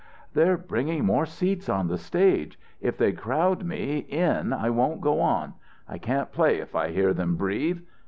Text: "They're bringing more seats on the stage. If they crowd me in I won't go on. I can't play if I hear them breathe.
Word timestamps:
"They're 0.33 0.57
bringing 0.57 1.05
more 1.05 1.27
seats 1.27 1.69
on 1.69 1.87
the 1.87 1.99
stage. 1.99 2.59
If 2.79 2.97
they 2.97 3.11
crowd 3.11 3.63
me 3.63 3.99
in 4.09 4.51
I 4.51 4.71
won't 4.71 4.99
go 4.99 5.19
on. 5.21 5.53
I 5.87 5.99
can't 5.99 6.31
play 6.31 6.57
if 6.57 6.75
I 6.75 6.89
hear 6.89 7.13
them 7.13 7.35
breathe. 7.35 7.81